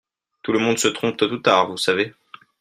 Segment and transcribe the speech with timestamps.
[0.41, 2.15] Tout le monde se trompe tôt ou tard, vous savez.